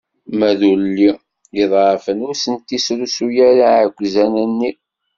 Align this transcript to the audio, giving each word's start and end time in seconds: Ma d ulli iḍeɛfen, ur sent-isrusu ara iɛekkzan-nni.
Ma 0.37 0.51
d 0.59 0.61
ulli 0.73 1.11
iḍeɛfen, 1.63 2.23
ur 2.27 2.35
sent-isrusu 2.43 3.27
ara 3.49 3.67
iɛekkzan-nni. 3.77 4.71